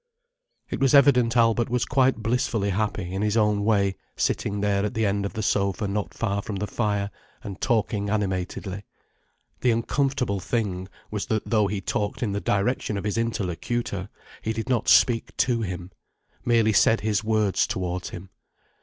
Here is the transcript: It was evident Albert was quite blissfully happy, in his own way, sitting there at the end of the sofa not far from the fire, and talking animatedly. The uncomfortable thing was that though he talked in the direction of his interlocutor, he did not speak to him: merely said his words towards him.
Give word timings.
It 0.71 0.79
was 0.79 0.95
evident 0.95 1.37
Albert 1.37 1.69
was 1.69 1.85
quite 1.85 2.23
blissfully 2.23 2.71
happy, 2.71 3.13
in 3.13 3.21
his 3.21 3.37
own 3.37 3.63
way, 3.63 3.97
sitting 4.17 4.61
there 4.61 4.83
at 4.83 4.95
the 4.95 5.05
end 5.05 5.27
of 5.27 5.33
the 5.33 5.43
sofa 5.43 5.87
not 5.87 6.11
far 6.15 6.41
from 6.41 6.55
the 6.55 6.65
fire, 6.65 7.11
and 7.43 7.61
talking 7.61 8.09
animatedly. 8.09 8.83
The 9.59 9.69
uncomfortable 9.69 10.39
thing 10.39 10.87
was 11.11 11.27
that 11.27 11.43
though 11.45 11.67
he 11.67 11.81
talked 11.81 12.23
in 12.23 12.31
the 12.31 12.41
direction 12.41 12.97
of 12.97 13.03
his 13.03 13.15
interlocutor, 13.19 14.09
he 14.41 14.53
did 14.53 14.69
not 14.69 14.87
speak 14.89 15.37
to 15.37 15.61
him: 15.61 15.91
merely 16.43 16.73
said 16.73 17.01
his 17.01 17.23
words 17.23 17.67
towards 17.67 18.09
him. 18.09 18.31